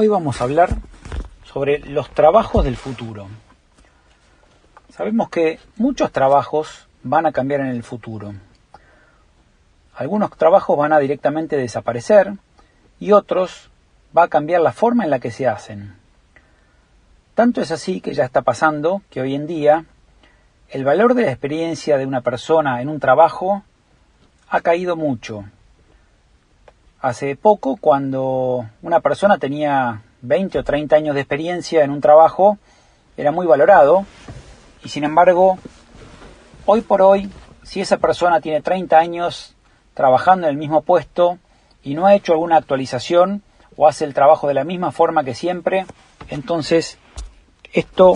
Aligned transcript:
Hoy 0.00 0.06
vamos 0.06 0.40
a 0.40 0.44
hablar 0.44 0.76
sobre 1.42 1.80
los 1.80 2.08
trabajos 2.10 2.64
del 2.64 2.76
futuro. 2.76 3.26
Sabemos 4.90 5.28
que 5.28 5.58
muchos 5.74 6.12
trabajos 6.12 6.86
van 7.02 7.26
a 7.26 7.32
cambiar 7.32 7.62
en 7.62 7.66
el 7.66 7.82
futuro. 7.82 8.32
Algunos 9.96 10.30
trabajos 10.36 10.78
van 10.78 10.92
a 10.92 11.00
directamente 11.00 11.56
desaparecer 11.56 12.34
y 13.00 13.10
otros 13.10 13.72
va 14.16 14.22
a 14.22 14.28
cambiar 14.28 14.60
la 14.60 14.70
forma 14.70 15.02
en 15.02 15.10
la 15.10 15.18
que 15.18 15.32
se 15.32 15.48
hacen. 15.48 15.96
Tanto 17.34 17.60
es 17.60 17.72
así 17.72 18.00
que 18.00 18.14
ya 18.14 18.24
está 18.24 18.42
pasando 18.42 19.02
que 19.10 19.20
hoy 19.20 19.34
en 19.34 19.48
día 19.48 19.84
el 20.68 20.84
valor 20.84 21.14
de 21.14 21.22
la 21.22 21.32
experiencia 21.32 21.98
de 21.98 22.06
una 22.06 22.20
persona 22.20 22.82
en 22.82 22.88
un 22.88 23.00
trabajo 23.00 23.64
ha 24.48 24.60
caído 24.60 24.94
mucho. 24.94 25.46
Hace 27.00 27.36
poco, 27.36 27.76
cuando 27.76 28.66
una 28.82 28.98
persona 28.98 29.38
tenía 29.38 30.02
20 30.22 30.58
o 30.58 30.64
30 30.64 30.96
años 30.96 31.14
de 31.14 31.20
experiencia 31.20 31.84
en 31.84 31.90
un 31.90 32.00
trabajo, 32.00 32.58
era 33.16 33.30
muy 33.30 33.46
valorado 33.46 34.04
y 34.82 34.88
sin 34.88 35.04
embargo, 35.04 35.58
hoy 36.66 36.80
por 36.80 37.02
hoy, 37.02 37.30
si 37.62 37.80
esa 37.80 37.98
persona 37.98 38.40
tiene 38.40 38.62
30 38.62 38.98
años 38.98 39.54
trabajando 39.94 40.48
en 40.48 40.54
el 40.54 40.58
mismo 40.58 40.82
puesto 40.82 41.38
y 41.84 41.94
no 41.94 42.06
ha 42.06 42.14
hecho 42.14 42.32
alguna 42.32 42.56
actualización 42.56 43.42
o 43.76 43.86
hace 43.86 44.04
el 44.04 44.12
trabajo 44.12 44.48
de 44.48 44.54
la 44.54 44.64
misma 44.64 44.90
forma 44.90 45.22
que 45.22 45.34
siempre, 45.34 45.86
entonces 46.28 46.98
esto 47.72 48.14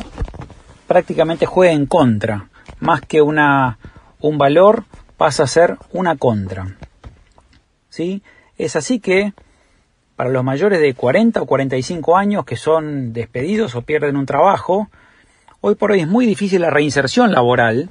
prácticamente 0.89 1.47
juega 1.47 1.73
en 1.73 1.87
contra. 1.87 2.49
Más 2.81 3.01
que 3.01 3.23
una, 3.23 3.79
un 4.21 4.39
valor, 4.39 4.87
pasa 5.17 5.45
a 5.45 5.47
ser 5.47 5.79
una 5.93 6.17
contra. 6.17 6.77
¿Sí? 7.89 8.23
Es 8.63 8.77
así 8.77 9.01
que 9.01 9.33
para 10.15 10.31
los 10.31 10.45
mayores 10.45 10.81
de 10.81 10.95
40 10.95 11.43
o 11.43 11.47
45 11.47 12.17
años 12.17 12.45
que 12.45 12.55
son 12.55 13.13
despedidos 13.13 13.75
o 13.75 13.83
pierden 13.83 14.17
un 14.17 14.25
trabajo, 14.25 14.89
hoy 15.61 15.75
por 15.75 15.91
hoy 15.91 15.99
es 15.99 16.07
muy 16.07 16.27
difícil 16.27 16.61
la 16.61 16.71
reinserción 16.71 17.33
laboral 17.33 17.91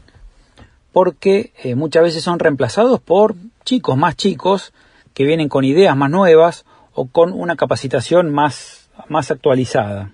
porque 0.94 1.52
eh, 1.62 1.76
muchas 1.76 2.04
veces 2.04 2.24
son 2.24 2.40
reemplazados 2.40 3.02
por 3.02 3.36
chicos 3.66 3.98
más 3.98 4.16
chicos 4.16 4.72
que 5.14 5.26
vienen 5.26 5.50
con 5.50 5.66
ideas 5.66 5.98
más 5.98 6.10
nuevas 6.10 6.64
o 6.94 7.06
con 7.06 7.34
una 7.34 7.58
capacitación 7.58 8.32
más, 8.32 8.90
más 9.10 9.30
actualizada. 9.30 10.12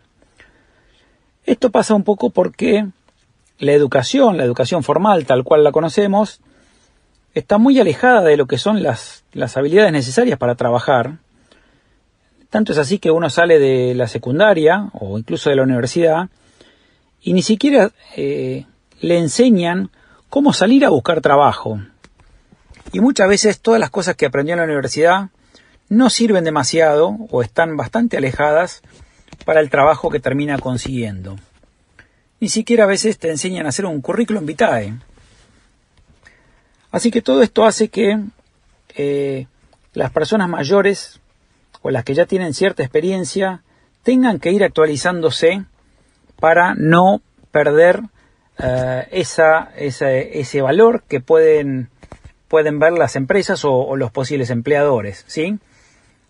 Esto 1.45 1.69
pasa 1.69 1.93
un 1.93 2.03
poco 2.03 2.31
porque 2.31 2.87
la 3.59 3.73
educación, 3.73 4.37
la 4.37 4.43
educación 4.43 4.81
formal 4.81 5.27
tal 5.27 5.43
cual 5.43 5.63
la 5.63 5.71
conocemos, 5.71 6.41
está 7.37 7.57
muy 7.57 7.79
alejada 7.79 8.21
de 8.21 8.37
lo 8.37 8.47
que 8.47 8.57
son 8.57 8.81
las, 8.83 9.23
las 9.33 9.57
habilidades 9.57 9.91
necesarias 9.91 10.39
para 10.39 10.55
trabajar. 10.55 11.17
Tanto 12.49 12.71
es 12.71 12.77
así 12.77 12.99
que 12.99 13.11
uno 13.11 13.29
sale 13.29 13.59
de 13.59 13.93
la 13.93 14.07
secundaria 14.07 14.89
o 14.93 15.17
incluso 15.17 15.49
de 15.49 15.55
la 15.55 15.63
universidad 15.63 16.29
y 17.21 17.33
ni 17.33 17.41
siquiera 17.41 17.91
eh, 18.15 18.65
le 19.01 19.19
enseñan 19.19 19.91
cómo 20.29 20.53
salir 20.53 20.85
a 20.85 20.89
buscar 20.89 21.21
trabajo. 21.21 21.79
Y 22.93 23.01
muchas 23.01 23.27
veces 23.27 23.59
todas 23.59 23.79
las 23.79 23.89
cosas 23.89 24.15
que 24.15 24.25
aprendió 24.25 24.53
en 24.53 24.59
la 24.59 24.65
universidad 24.65 25.29
no 25.89 26.09
sirven 26.09 26.43
demasiado 26.43 27.17
o 27.29 27.41
están 27.41 27.77
bastante 27.77 28.17
alejadas 28.17 28.81
para 29.45 29.59
el 29.59 29.69
trabajo 29.69 30.09
que 30.09 30.19
termina 30.19 30.57
consiguiendo. 30.57 31.37
Ni 32.39 32.49
siquiera 32.49 32.85
a 32.85 32.87
veces 32.87 33.17
te 33.17 33.29
enseñan 33.29 33.65
a 33.65 33.69
hacer 33.69 33.85
un 33.85 34.01
currículum 34.01 34.45
vitae. 34.45 34.93
Así 36.91 37.11
que 37.11 37.21
todo 37.21 37.41
esto 37.43 37.65
hace 37.65 37.89
que 37.89 38.19
eh, 38.95 39.47
las 39.93 40.11
personas 40.11 40.49
mayores 40.49 41.19
o 41.81 41.91
las 41.91 42.03
que 42.03 42.13
ya 42.13 42.25
tienen 42.25 42.53
cierta 42.53 42.83
experiencia 42.83 43.61
tengan 44.03 44.39
que 44.39 44.51
ir 44.51 44.63
actualizándose 44.63 45.65
para 46.39 46.75
no 46.75 47.21
perder 47.51 48.01
eh, 48.59 49.07
esa, 49.11 49.71
ese 49.75 50.61
valor 50.61 51.03
que 51.07 51.19
pueden, 51.19 51.89
pueden 52.47 52.79
ver 52.79 52.93
las 52.93 53.15
empresas 53.15 53.65
o, 53.65 53.73
o, 53.73 53.95
los 53.95 54.11
posibles 54.11 54.49
empleadores. 54.49 55.25
¿sí? 55.27 55.59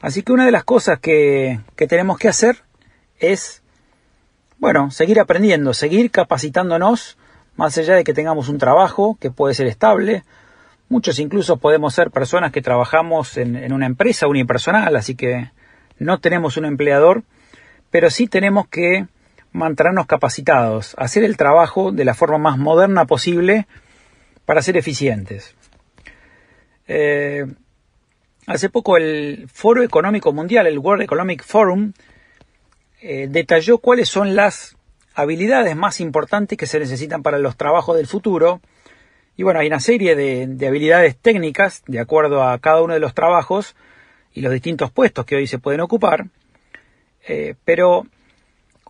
Así 0.02 0.24
que 0.24 0.32
una 0.32 0.46
de 0.46 0.52
las 0.52 0.64
cosas 0.64 1.00
que, 1.00 1.60
que 1.76 1.88
tenemos 1.88 2.18
que 2.18 2.28
hacer 2.28 2.64
es, 3.20 3.62
bueno, 4.60 4.92
seguir 4.92 5.20
aprendiendo, 5.20 5.74
seguir 5.74 6.12
capacitándonos, 6.12 7.18
más 7.56 7.78
allá 7.78 7.96
de 7.96 8.04
que 8.04 8.14
tengamos 8.14 8.50
un 8.50 8.60
trabajo 8.60 9.18
que 9.20 9.32
puede 9.32 9.54
ser 9.54 9.68
estable. 9.68 10.24
Muchos 10.90 11.20
incluso 11.20 11.58
podemos 11.58 11.94
ser 11.94 12.12
personas 12.12 12.52
que 12.52 12.62
trabajamos 12.62 13.38
en, 13.38 13.74
una 13.74 13.86
empresa 13.86 14.28
unipersonal, 14.28 14.96
así 14.96 15.16
que 15.16 15.52
no 16.00 16.20
tenemos 16.20 16.56
un 16.56 16.66
empleador, 16.66 17.24
pero 17.92 18.10
sí 18.10 18.28
tenemos 18.28 18.68
que 18.68 19.08
mantenernos 19.52 20.06
capacitados, 20.06 20.96
hacer 20.98 21.24
el 21.24 21.36
trabajo 21.36 21.92
de 21.92 22.06
la 22.06 22.14
forma 22.14 22.38
más 22.38 22.58
moderna 22.58 23.06
posible 23.06 23.68
para 24.46 24.62
ser 24.62 24.78
eficientes. 24.78 25.56
Eh, 26.88 27.46
hace 28.46 28.70
poco 28.70 28.96
el 28.96 29.50
Foro 29.52 29.84
Económico 29.84 30.32
Mundial, 30.32 30.68
el 30.68 30.80
World 30.80 31.04
Economic 31.04 31.44
Forum, 31.44 31.92
eh, 33.02 33.28
detalló 33.30 33.80
cuáles 33.80 34.08
son 34.08 34.36
las 34.36 34.78
habilidades 35.14 35.76
más 35.76 36.00
importantes 36.00 36.58
que 36.58 36.66
se 36.66 36.80
necesitan 36.80 37.24
para 37.24 37.40
los 37.40 37.58
trabajos 37.58 37.98
del 37.98 38.08
futuro. 38.08 38.62
Y 39.38 39.44
bueno, 39.44 39.60
hay 39.60 39.68
una 39.68 39.80
serie 39.80 40.16
de, 40.16 40.48
de, 40.48 40.68
habilidades 40.68 41.16
técnicas 41.16 41.84
de 41.88 42.00
acuerdo 42.00 42.44
a 42.44 42.58
cada 42.58 42.82
uno 42.82 42.96
de 42.96 43.00
los 43.00 43.14
trabajos 43.14 43.76
y 44.34 44.42
los 44.42 44.52
distintos 44.52 44.92
puestos 44.92 45.26
que 45.26 45.36
hoy 45.36 45.48
se 45.48 45.60
pueden 45.60 45.80
ocupar. 45.80 46.26
Eh, 47.28 47.56
pero 47.64 48.06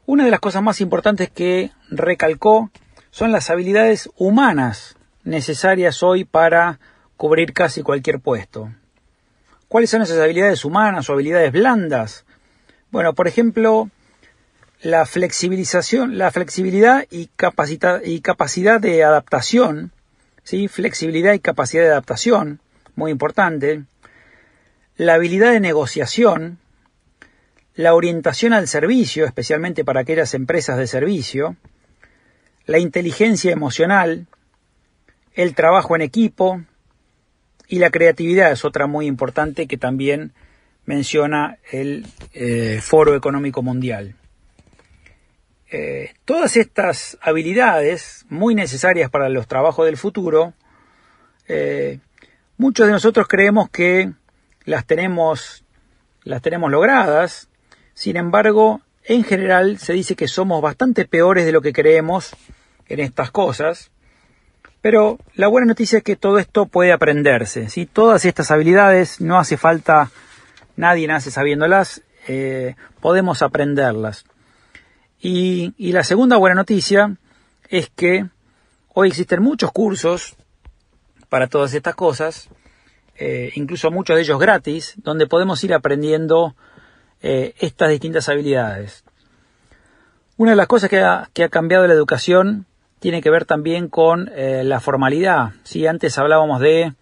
una 0.06 0.24
de 0.24 0.32
las 0.32 0.40
cosas 0.40 0.64
más 0.64 0.80
importantes 0.80 1.30
que 1.30 1.72
recalcó 1.90 2.72
son 3.12 3.32
las 3.32 3.50
habilidades 3.50 4.10
humanas 4.16 4.96
necesarias 5.26 6.02
hoy 6.02 6.24
para 6.24 6.80
cubrir 7.18 7.52
casi 7.52 7.82
cualquier 7.82 8.22
puesto. 8.22 8.72
¿Cuáles 9.68 9.90
son 9.90 10.02
esas 10.02 10.20
habilidades 10.20 10.64
humanas 10.64 11.10
o 11.10 11.14
habilidades 11.14 11.52
blandas? 11.52 12.26
Bueno, 12.90 13.14
por 13.14 13.28
ejemplo, 13.28 13.90
la 14.82 15.06
flexibilización, 15.06 16.18
la 16.18 16.32
flexibilidad 16.32 17.06
y, 17.10 17.30
y 18.04 18.22
capacidad 18.22 18.80
de 18.80 19.04
adaptación, 19.04 19.92
flexibilidad 20.70 21.34
y 21.34 21.40
capacidad 21.40 21.84
de 21.84 21.90
adaptación, 21.90 22.62
muy 22.96 23.12
importante, 23.12 23.84
la 24.96 25.16
habilidad 25.16 25.52
de 25.52 25.60
negociación, 25.60 26.58
la 27.76 27.94
orientación 27.94 28.54
al 28.54 28.68
servicio, 28.68 29.26
especialmente 29.26 29.84
para 29.84 30.02
aquellas 30.02 30.34
empresas 30.34 30.78
de 30.78 30.88
servicio, 30.88 31.58
la 32.66 32.80
inteligencia 32.80 33.52
emocional, 33.52 34.28
el 35.34 35.54
trabajo 35.54 35.96
en 35.96 36.02
equipo 36.02 36.62
y 37.68 37.80
la 37.80 37.92
creatividad 37.92 38.52
es 38.52 38.66
otra 38.66 38.88
muy 38.88 39.06
importante 39.06 39.68
que 39.68 39.78
también 39.78 40.32
menciona 40.86 41.58
el 41.72 42.08
eh, 42.34 42.80
Foro 42.82 43.16
Económico 43.16 43.62
Mundial. 43.62 44.16
Eh, 45.70 46.14
todas 46.24 46.56
estas 46.56 47.18
habilidades 47.22 48.26
muy 48.30 48.56
necesarias 48.56 49.10
para 49.10 49.28
los 49.28 49.48
trabajos 49.48 49.86
del 49.86 49.98
futuro, 49.98 50.54
eh, 51.48 52.00
muchos 52.58 52.88
de 52.88 52.94
nosotros 52.94 53.28
creemos 53.28 53.70
que 53.70 54.14
las 54.64 54.86
tenemos, 54.86 55.66
las 56.24 56.42
tenemos 56.42 56.72
logradas, 56.72 57.50
sin 57.94 58.16
embargo, 58.16 58.82
en 59.04 59.24
general 59.24 59.78
se 59.78 59.94
dice 59.94 60.16
que 60.16 60.28
somos 60.28 60.62
bastante 60.62 61.06
peores 61.06 61.46
de 61.46 61.52
lo 61.52 61.62
que 61.62 61.74
creemos 61.74 62.36
en 62.88 63.02
estas 63.02 63.32
cosas, 63.32 63.92
pero 64.82 65.18
la 65.34 65.48
buena 65.48 65.68
noticia 65.68 65.98
es 65.98 66.04
que 66.04 66.16
todo 66.16 66.40
esto 66.40 66.66
puede 66.68 66.94
aprenderse, 66.94 67.68
¿sí? 67.70 67.86
todas 67.86 68.24
estas 68.24 68.52
habilidades 68.52 69.20
no 69.20 69.38
hace 69.38 69.58
falta, 69.58 70.12
nadie 70.78 71.08
nace 71.08 71.30
sabiéndolas, 71.30 72.04
eh, 72.28 72.76
podemos 73.02 73.42
aprenderlas. 73.42 74.26
Y, 75.20 75.74
la 75.92 76.04
segunda 76.04 76.38
buena 76.38 76.56
noticia 76.56 77.16
es 77.70 77.90
que 77.90 78.28
hoy 78.94 79.10
existen 79.10 79.42
muchos 79.42 79.72
cursos 79.72 80.36
para 81.30 81.48
todas 81.48 81.74
estas 81.74 81.96
cosas, 81.96 82.50
eh, 83.18 83.52
incluso 83.56 83.90
muchos 83.90 84.16
de 84.16 84.22
ellos 84.22 84.40
gratis, 84.40 84.94
donde 84.98 85.28
podemos 85.28 85.64
ir 85.64 85.74
aprendiendo 85.74 86.56
eh, 87.22 87.56
estas 87.60 87.90
distintas 87.90 88.30
habilidades. 88.30 89.04
Una 90.38 90.52
de 90.52 90.58
las 90.58 90.68
cosas 90.68 90.90
que 90.90 91.00
ha, 91.00 91.30
que 91.34 91.44
ha, 91.44 91.50
cambiado 91.50 91.88
la 91.88 91.94
educación 91.94 92.68
tiene 93.00 93.22
que 93.22 93.32
ver 93.32 93.46
también 93.46 93.88
con 93.90 94.30
eh, 94.36 94.64
la 94.64 94.80
formalidad. 94.80 95.54
Si 95.64 95.88
antes 95.88 96.18
hablábamos 96.20 96.60
de 96.62 96.94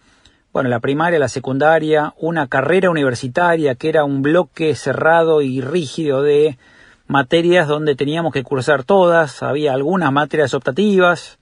bueno, 0.54 0.70
la 0.70 0.80
primaria, 0.80 1.20
la 1.20 1.28
secundaria, 1.28 2.14
una 2.18 2.48
carrera 2.48 2.90
universitaria 2.90 3.76
que 3.76 3.90
era 3.90 4.06
un 4.06 4.22
bloque 4.22 4.74
cerrado 4.76 5.42
y 5.42 5.60
rígido 5.60 6.22
de 6.22 6.58
materias 7.08 7.68
donde 7.68 7.96
teníamos 7.96 8.34
que 8.34 8.44
cursar 8.44 8.84
todas, 8.84 9.44
había 9.44 9.74
algunas 9.74 10.12
materias 10.12 10.54
optativas, 10.54 11.38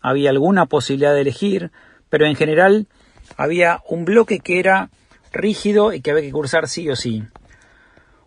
había 0.00 0.30
alguna 0.30 0.66
posibilidad 0.66 1.14
de 1.14 1.20
elegir, 1.20 1.70
pero 2.08 2.26
en 2.26 2.36
general 2.36 2.86
había 3.36 3.80
un 3.88 4.04
bloque 4.04 4.40
que 4.40 4.58
era 4.58 4.90
rígido 5.32 5.92
y 5.92 6.00
que 6.00 6.10
había 6.10 6.22
que 6.22 6.32
cursar 6.32 6.68
sí 6.68 6.88
o 6.90 6.96
sí. 6.96 7.22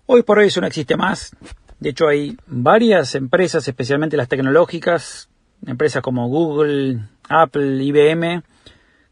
Hoy 0.06 0.24
por 0.24 0.40
hoy 0.40 0.48
eso 0.48 0.62
no 0.62 0.68
existe 0.68 0.96
más. 0.96 1.36
De 1.80 1.90
hecho 1.90 2.08
hay 2.08 2.38
varias 2.48 3.16
empresas, 3.16 3.68
especialmente 3.68 4.18
las 4.18 4.30
tecnológicas, 4.30 5.30
empresas 5.66 6.02
como 6.02 6.28
Google, 6.30 7.00
Apple, 7.28 7.84
IBM, 7.84 8.44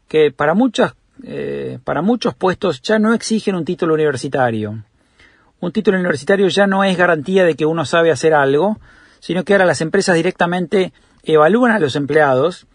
que 0.08 0.30
para 0.30 0.54
muchas 0.54 0.94
eh, 1.24 1.78
para 1.84 2.02
muchos 2.02 2.34
puestos 2.34 2.82
ya 2.82 2.98
no 2.98 3.14
exigen 3.14 3.54
un 3.54 3.64
título 3.64 3.94
universitario. 3.94 4.84
Un 5.62 5.70
título 5.70 5.96
universitario 5.96 6.48
ya 6.48 6.66
no 6.66 6.82
es 6.82 6.96
garantía 6.96 7.44
de 7.44 7.54
que 7.54 7.66
uno 7.66 7.84
sabe 7.84 8.10
hacer 8.10 8.34
algo, 8.34 8.80
sino 9.20 9.44
que 9.44 9.52
ahora 9.52 9.64
las 9.64 9.80
empresas 9.80 10.16
directamente 10.16 10.92
evalúan 11.22 11.70
a 11.70 11.78
los 11.78 11.94
empleados 11.94 12.66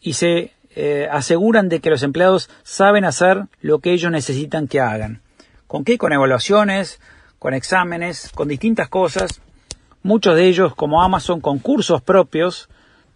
y 0.00 0.14
se 0.14 0.52
eh, 0.74 1.08
aseguran 1.08 1.68
de 1.68 1.78
que 1.78 1.88
los 1.88 2.02
empleados 2.02 2.50
saben 2.64 3.04
hacer 3.04 3.44
lo 3.60 3.78
que 3.78 3.92
ellos 3.92 4.10
necesitan 4.10 4.66
que 4.66 4.80
hagan. 4.80 5.22
¿Con 5.68 5.84
qué? 5.84 5.98
Con 5.98 6.12
evaluaciones, 6.12 7.00
con 7.38 7.54
exámenes, 7.54 8.32
con 8.34 8.48
distintas 8.48 8.88
cosas. 8.88 9.40
Muchos 10.02 10.34
de 10.34 10.48
ellos, 10.48 10.74
como 10.74 11.04
Amazon, 11.04 11.40
con 11.40 11.60
cursos 11.60 12.02
propios, 12.02 12.68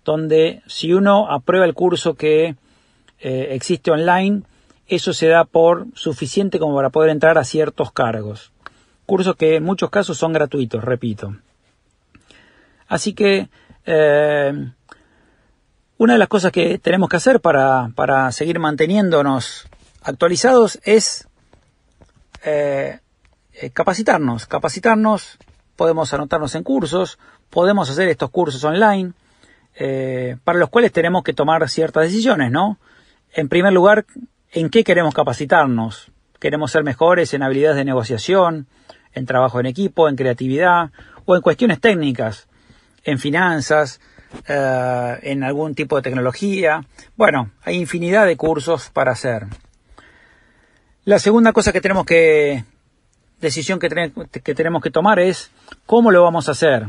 donde 0.05 0.63
si 0.69 0.93
uno 0.93 1.29
aprueba 1.29 1.67
el 1.67 1.75
curso 1.75 2.15
que 2.15 2.55
eh, 3.19 3.49
existe 3.51 3.91
online, 3.91 4.43
eso 4.87 5.13
se 5.13 5.27
da 5.27 5.45
por 5.45 5.89
suficiente 5.95 6.61
como 6.61 6.77
para 6.77 6.91
poder 6.91 7.11
entrar 7.11 7.39
a 7.39 7.45
ciertos 7.45 7.91
cargos. 7.91 8.53
Cursos 9.11 9.35
que 9.35 9.57
en 9.57 9.65
muchos 9.65 9.91
casos 9.91 10.17
son 10.19 10.33
gratuitos, 10.33 10.85
repito. 10.85 11.35
Así 12.87 13.13
que 13.13 13.49
eh, 13.85 14.53
una 15.99 16.13
de 16.13 16.19
las 16.21 16.29
cosas 16.29 16.53
que 16.53 16.79
tenemos 16.79 17.09
que 17.09 17.17
hacer 17.17 17.41
para, 17.41 17.91
para 17.97 18.31
seguir 18.31 18.61
manteniéndonos 18.61 19.67
actualizados 20.03 20.79
es 20.85 21.27
eh, 22.45 23.01
eh, 23.55 23.71
capacitarnos. 23.71 24.47
Capacitarnos, 24.47 25.39
podemos 25.75 26.15
anotarnos 26.15 26.55
en 26.55 26.63
cursos, 26.63 27.19
podemos 27.51 27.91
hacer 27.91 28.09
estos 28.11 28.31
cursos 28.31 28.63
online, 28.63 29.15
para 30.45 30.61
los 30.61 30.69
cuales 30.69 30.93
tenemos 30.93 31.25
que 31.25 31.33
tomar 31.33 31.69
ciertas 31.69 32.05
decisiones, 32.05 32.53
¿no? 32.53 32.79
En 33.33 33.49
primer 33.49 33.73
lugar, 33.73 34.07
en 34.53 34.71
qué 34.71 34.85
queremos 34.85 35.15
capacitarnos. 35.15 36.13
Queremos 36.39 36.71
ser 36.71 36.85
mejores 36.85 37.35
en 37.35 37.43
habilidades 37.43 37.77
de 37.77 37.85
negociación, 37.85 38.69
en 39.15 39.27
trabajo 39.27 39.61
en 39.61 39.67
equipo, 39.67 40.09
en 40.09 40.17
creatividad 40.17 40.91
o 41.25 41.37
en 41.37 41.43
cuestiones 41.43 41.81
técnicas, 41.81 42.49
en 43.05 43.19
finanzas, 43.19 44.01
eh, 44.47 45.19
en 45.23 45.43
algún 45.43 45.75
tipo 45.75 45.97
de 45.97 46.03
tecnología. 46.03 46.85
Bueno, 47.17 47.51
hay 47.63 47.77
infinidad 47.77 48.27
de 48.27 48.37
cursos 48.37 48.91
para 48.91 49.13
hacer. 49.13 49.47
La 51.05 51.19
segunda 51.19 51.53
cosa 51.53 51.73
que 51.73 51.81
tenemos 51.81 52.05
que, 52.07 52.65
decisión 53.41 53.79
que, 53.79 54.13
que 54.43 54.55
tenemos 54.55 54.83
que 54.83 54.91
tomar 54.91 55.19
es 55.19 55.51
cómo 55.87 56.11
lo 56.11 56.23
vamos 56.23 56.49
a 56.49 56.53
hacer. 56.53 56.87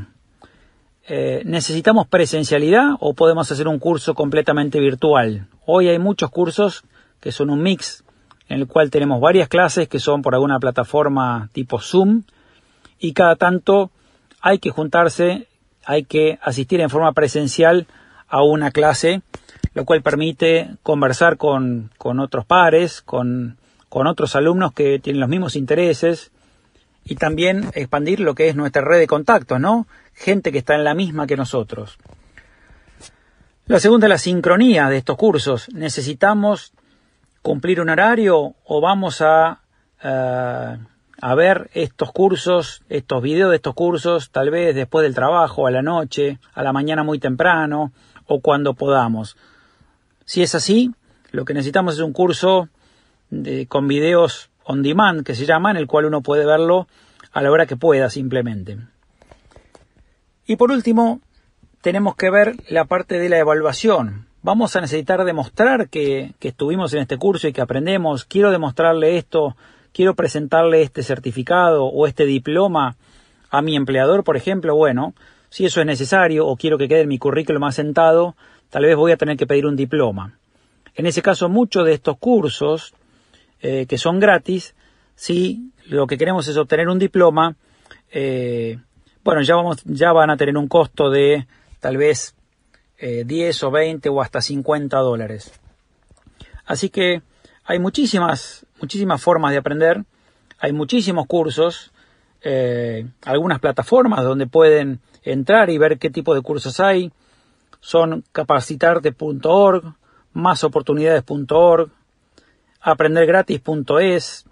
Eh, 1.07 1.41
¿Necesitamos 1.45 2.07
presencialidad 2.07 2.91
o 3.00 3.13
podemos 3.13 3.51
hacer 3.51 3.68
un 3.68 3.79
curso 3.79 4.13
completamente 4.13 4.79
virtual? 4.79 5.47
Hoy 5.65 5.88
hay 5.89 5.97
muchos 5.97 6.29
cursos 6.29 6.83
que 7.19 7.31
son 7.31 7.50
un 7.50 7.63
mix 7.63 8.03
en 8.51 8.59
el 8.59 8.68
cual 8.68 8.92
tenemos 8.92 9.21
varias 9.21 9.48
clases 9.48 9.88
que 9.88 10.00
son 10.00 10.21
por 10.21 10.36
alguna 10.36 10.59
plataforma 10.59 11.50
tipo 11.53 11.80
Zoom 11.80 12.24
y 13.00 13.13
cada 13.13 13.38
tanto 13.38 13.92
hay 14.42 14.59
que 14.59 14.71
juntarse, 14.71 15.48
hay 15.86 16.03
que 16.03 16.38
asistir 16.42 16.81
en 16.81 16.89
forma 16.89 17.13
presencial 17.13 17.88
a 18.27 18.44
una 18.44 18.71
clase, 18.71 19.21
lo 19.74 19.86
cual 19.86 20.01
permite 20.01 20.75
conversar 20.83 21.38
con, 21.38 21.92
con 21.98 22.19
otros 22.19 22.44
pares, 22.44 23.01
con, 23.01 23.57
con 23.88 24.06
otros 24.06 24.36
alumnos 24.36 24.74
que 24.74 25.00
tienen 25.00 25.21
los 25.21 25.30
mismos 25.30 25.56
intereses 25.56 26.31
y 27.06 27.15
también 27.15 27.69
expandir 27.74 28.19
lo 28.19 28.36
que 28.36 28.50
es 28.50 28.56
nuestra 28.57 28.81
red 28.81 29.00
de 29.00 29.07
contactos, 29.07 29.62
¿no? 29.62 29.88
Gente 30.13 30.51
que 30.51 30.57
está 30.57 30.75
en 30.75 30.83
la 30.83 30.94
misma 30.94 31.25
que 31.25 31.38
nosotros. 31.38 31.97
La 33.68 33.80
segunda 33.80 34.07
es 34.07 34.09
la 34.09 34.18
sincronía 34.18 34.89
de 34.89 34.97
estos 34.97 35.15
cursos. 35.15 35.69
Necesitamos 35.74 36.74
cumplir 37.41 37.81
un 37.81 37.89
horario 37.89 38.55
o 38.63 38.81
vamos 38.81 39.21
a, 39.21 39.61
eh, 40.03 40.77
a 41.21 41.35
ver 41.35 41.69
estos 41.73 42.11
cursos, 42.11 42.83
estos 42.89 43.21
videos 43.21 43.49
de 43.49 43.57
estos 43.57 43.73
cursos, 43.73 44.31
tal 44.31 44.49
vez 44.49 44.75
después 44.75 45.03
del 45.03 45.15
trabajo, 45.15 45.67
a 45.67 45.71
la 45.71 45.81
noche, 45.81 46.39
a 46.53 46.63
la 46.63 46.73
mañana 46.73 47.03
muy 47.03 47.19
temprano 47.19 47.91
o 48.27 48.41
cuando 48.41 48.73
podamos. 48.73 49.38
Si 50.25 50.41
es 50.41 50.55
así, 50.55 50.91
lo 51.31 51.45
que 51.45 51.53
necesitamos 51.53 51.95
es 51.95 52.01
un 52.01 52.13
curso 52.13 52.69
de, 53.29 53.67
con 53.67 53.87
videos 53.87 54.49
on 54.63 54.83
demand, 54.83 55.23
que 55.23 55.35
se 55.35 55.45
llama, 55.45 55.71
en 55.71 55.77
el 55.77 55.87
cual 55.87 56.05
uno 56.05 56.21
puede 56.21 56.45
verlo 56.45 56.87
a 57.31 57.41
la 57.41 57.51
hora 57.51 57.65
que 57.65 57.77
pueda 57.77 58.09
simplemente. 58.09 58.77
Y 60.45 60.55
por 60.55 60.71
último, 60.71 61.21
tenemos 61.81 62.15
que 62.15 62.29
ver 62.29 62.55
la 62.69 62.85
parte 62.85 63.19
de 63.19 63.29
la 63.29 63.39
evaluación 63.39 64.27
vamos 64.43 64.75
a 64.75 64.81
necesitar 64.81 65.23
demostrar 65.23 65.89
que, 65.89 66.33
estuvimos 66.41 66.93
en 66.93 67.01
este 67.01 67.17
curso 67.17 67.47
y 67.47 67.53
que 67.53 67.61
aprendemos, 67.61 68.25
quiero 68.25 68.51
demostrarle 68.51 69.17
esto, 69.17 69.55
quiero 69.93 70.15
presentarle 70.15 70.81
este 70.81 71.03
certificado 71.03 71.85
o 71.85 72.07
este 72.07 72.25
diploma 72.25 72.95
a 73.49 73.61
mi 73.61 73.75
empleador, 73.75 74.23
por 74.23 74.38
ejemplo, 74.38 74.75
bueno, 74.75 75.13
si 75.49 75.65
eso 75.65 75.81
es 75.81 75.85
necesario 75.85 76.47
o 76.47 76.55
quiero 76.55 76.77
que 76.77 76.88
quede 76.88 77.01
en 77.01 77.09
mi 77.09 77.17
currículum 77.17 77.63
asentado, 77.65 78.35
tal 78.69 78.85
vez 78.85 78.95
voy 78.95 79.11
a 79.11 79.17
tener 79.17 79.38
que 79.38 79.47
pedir 79.47 79.65
un 79.65 79.75
diploma. 79.75 80.38
En 80.95 81.05
ese 81.05 81.21
caso, 81.21 81.49
muchos 81.49 81.85
de 81.85 81.94
estos 81.94 82.17
cursos 82.17 82.94
eh, 83.61 83.85
que 83.87 83.97
son 83.97 84.19
gratis, 84.19 84.73
si 85.15 85.71
lo 85.87 86.07
que 86.07 86.17
queremos 86.17 86.47
es 86.47 86.57
obtener 86.57 86.87
un 86.87 86.99
diploma, 86.99 87.55
eh, 88.11 88.79
bueno, 89.23 89.41
ya, 89.41 89.55
vamos, 89.55 89.83
ya 89.83 90.13
van 90.13 90.29
a 90.29 90.37
tener 90.37 90.57
un 90.57 90.67
costo 90.67 91.09
de 91.09 91.45
tal 91.79 91.97
vez 91.97 92.33
10 93.01 93.63
eh, 93.63 93.65
o 93.65 93.71
20 93.71 94.09
o 94.09 94.21
hasta 94.21 94.42
50 94.42 94.98
dólares. 94.98 95.51
Así 96.65 96.89
que 96.89 97.21
hay 97.65 97.80
muchísimas, 97.80 98.65
muchísimas 98.80 99.21
formas 99.21 99.51
de 99.51 99.57
aprender, 99.57 100.03
hay 100.59 100.71
muchísimos 100.71 101.25
cursos, 101.25 101.92
eh, 102.44 103.07
algunas 103.25 103.59
plataformas 103.59 104.24
donde 104.24 104.48
pueden 104.48 105.00
entrar 105.24 105.69
y 105.69 105.77
ver 105.77 105.98
qué 105.98 106.09
tipo 106.09 106.36
de 106.36 106.42
cursos 106.42 106.80
hay. 106.80 107.12
Son 107.80 108.24
capacitarte.org, 108.31 109.95
másoportunidades.org, 110.33 111.92
aprendergratis.es, 112.81 114.45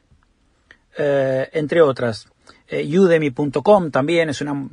eh, 0.98 1.50
entre 1.54 1.82
otras. 1.82 2.28
Udemy.com 2.72 3.90
también 3.92 4.30
es 4.30 4.42
una 4.42 4.68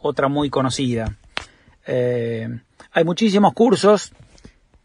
otra 0.00 0.28
muy 0.28 0.50
conocida. 0.50 1.16
Hay 2.92 3.04
muchísimos 3.04 3.52
cursos. 3.52 4.12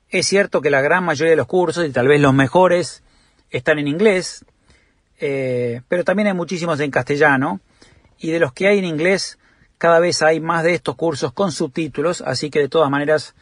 Es 0.10 0.28
cierto 0.28 0.62
que 0.62 0.70
la 0.70 0.82
gran 0.82 1.04
mayoría 1.04 1.32
de 1.32 1.38
los 1.38 1.48
cursos, 1.48 1.86
y 1.86 1.90
tal 1.90 2.08
vez 2.08 2.22
los 2.22 2.34
mejores, 2.34 3.02
están 3.50 3.80
en 3.80 3.88
inglés, 3.88 4.46
eh, 5.20 5.82
pero 5.88 6.04
también 6.04 6.28
hay 6.28 6.36
muchísimos 6.36 6.80
en 6.80 6.92
castellano. 6.92 7.62
Y 8.20 8.30
de 8.30 8.40
los 8.40 8.54
que 8.54 8.68
hay 8.68 8.78
en 8.78 8.86
inglés, 8.86 9.40
cada 9.80 10.00
vez 10.00 10.22
hay 10.22 10.40
más 10.40 10.64
de 10.64 10.76
estos 10.76 10.96
cursos 10.96 11.34
con 11.34 11.52
subtítulos, 11.52 12.22
así 12.22 12.50
que 12.52 12.60
de 12.60 12.70
todas 12.70 12.92
maneras, 12.92 13.34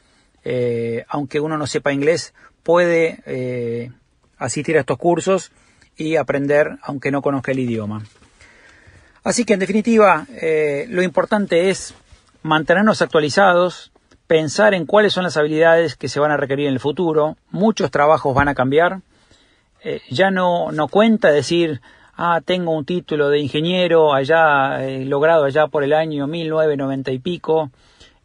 eh, 0.45 1.03
aunque 1.09 1.41
uno 1.41 1.57
no 1.57 1.67
sepa 1.67 1.91
inglés, 1.91 2.33
puede 2.63 3.21
eh, 3.25 3.91
asistir 4.37 4.77
a 4.77 4.79
estos 4.79 4.97
cursos 4.97 5.51
y 5.97 6.15
aprender 6.15 6.77
aunque 6.83 7.11
no 7.11 7.21
conozca 7.21 7.51
el 7.51 7.59
idioma. 7.59 8.03
Así 9.25 9.43
que 9.45 9.53
en 9.53 9.59
definitiva, 9.59 10.25
lo 10.89 11.01
importante 11.01 11.69
es 11.69 11.93
mantenernos 12.41 13.01
actualizados, 13.01 13.92
pensar 14.33 14.73
en 14.73 14.87
cuáles 14.87 15.13
son 15.13 15.25
las 15.25 15.37
habilidades 15.37 15.95
que 15.95 16.09
se 16.09 16.19
van 16.19 16.31
a 16.31 16.37
requerir 16.37 16.65
en 16.65 16.73
el 16.73 16.79
futuro. 16.79 17.37
Muchos 17.51 17.91
trabajos 17.91 18.33
van 18.33 18.47
a 18.47 18.55
cambiar. 18.55 19.01
Eh, 19.83 20.01
ya 20.09 20.31
no, 20.31 20.71
no 20.71 20.87
cuenta 20.87 21.31
decir, 21.31 21.81
ah, 22.17 22.41
tengo 22.43 22.71
un 22.75 22.83
título 22.83 23.29
de 23.29 23.37
ingeniero 23.37 24.11
allá, 24.11 24.83
eh, 24.87 25.05
logrado 25.05 25.43
allá 25.43 25.67
por 25.67 25.83
el 25.83 25.93
año 25.93 26.25
1990 26.25 27.11
y 27.11 27.19
pico. 27.19 27.69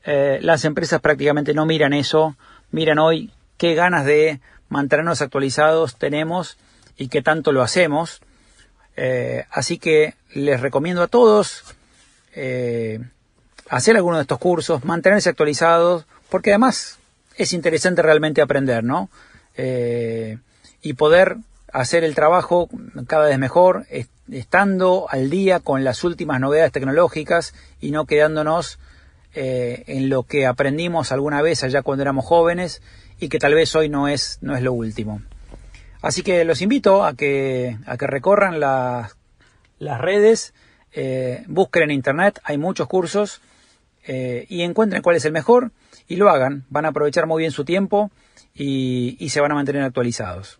Eh, 0.03 0.39
las 0.41 0.65
empresas 0.65 1.03
prácticamente 1.03 1.53
no 1.53 1.67
miran 1.67 1.93
eso, 1.93 2.37
miran 2.71 2.99
hoy 2.99 3.31
qué 3.59 3.75
ganas 3.75 4.07
de 4.07 4.41
mantenernos 4.71 5.21
actualizados 5.21 5.97
tenemos 5.97 6.57
y 6.97 7.09
qué 7.09 7.21
tanto 7.21 7.53
lo 7.53 7.61
hacemos. 7.61 8.23
así 9.51 9.79
que 9.79 10.15
les 10.33 10.63
recomiendo 10.63 11.03
a 11.03 11.07
todos 11.07 11.77
hacer 13.69 13.97
alguno 13.97 14.17
de 14.17 14.23
estos 14.23 14.39
cursos, 14.39 14.85
mantenerse 14.85 15.29
actualizados, 15.29 16.07
porque 16.29 16.51
además 16.51 16.99
es 17.37 17.53
interesante 17.53 18.03
realmente 18.03 18.43
aprender, 18.43 18.85
¿no? 18.85 19.09
Eh, 19.57 20.39
y 20.83 20.95
poder 20.95 21.37
hacer 21.73 22.05
el 22.05 22.15
trabajo 22.15 22.69
cada 23.07 23.27
vez 23.27 23.39
mejor, 23.39 23.87
estando 24.31 25.07
al 25.11 25.31
día 25.31 25.61
con 25.61 25.85
las 25.85 26.05
últimas 26.05 26.41
novedades 26.41 26.73
tecnológicas 26.73 27.55
y 27.81 27.91
no 27.91 28.07
quedándonos 28.07 28.79
eh, 29.35 29.85
en 29.87 30.09
lo 30.09 30.23
que 30.23 30.47
aprendimos 30.47 31.13
alguna 31.13 31.43
vez 31.43 31.63
allá 31.63 31.83
cuando 31.83 32.03
éramos 32.03 32.25
jóvenes 32.25 32.83
y 33.21 33.29
que 33.29 33.39
tal 33.39 33.55
vez 33.55 33.75
hoy 33.77 33.89
no 33.89 34.09
es, 34.09 34.39
no 34.41 34.57
es 34.57 34.63
lo 34.63 34.73
último. 34.73 35.21
Así 36.01 36.23
que 36.23 36.45
los 36.45 36.63
invito 36.63 37.05
a 37.05 37.15
que, 37.15 37.77
a 37.87 37.97
que 37.97 38.07
recorran 38.07 38.61
las, 38.61 39.15
redes 39.79 40.55
eh, 40.93 41.45
busquen 41.47 41.85
en 41.85 41.91
internet, 41.91 42.41
hay 42.45 42.57
muchos 42.57 42.87
cursos 42.87 43.41
eh, 44.07 44.47
y 44.49 44.63
encuentren 44.63 45.03
cuál 45.03 45.17
es 45.17 45.25
el 45.25 45.33
mejor 45.33 45.73
y 46.07 46.17
lo 46.17 46.31
hagan. 46.31 46.65
Van 46.71 46.85
a 46.85 46.89
aprovechar 46.89 47.27
muy 47.27 47.43
bien 47.43 47.53
su 47.53 47.65
tiempo 47.65 48.11
y 48.55 49.29
se 49.31 49.41
van 49.41 49.53
a 49.53 49.55
mantener 49.55 49.83
actualizados. 49.83 50.59